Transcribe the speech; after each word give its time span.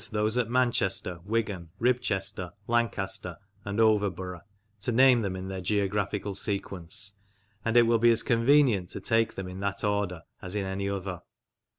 those 0.11 0.35
at 0.35 0.49
Manchester, 0.49 1.19
Wigan, 1.25 1.69
Ribchester, 1.79 2.53
Lancaster, 2.65 3.37
and 3.63 3.77
Overborough, 3.79 4.41
to 4.79 4.91
name 4.91 5.21
them 5.21 5.35
in 5.35 5.47
their 5.47 5.61
geographical 5.61 6.33
sequence, 6.33 7.13
and 7.63 7.77
it 7.77 7.83
will 7.83 7.99
be 7.99 8.09
as 8.09 8.23
convenient 8.23 8.89
to 8.89 8.99
take 8.99 9.35
them 9.35 9.47
in 9.47 9.59
that 9.59 9.83
order 9.83 10.23
as 10.41 10.55
in 10.55 10.65
any 10.65 10.89
other. 10.89 11.21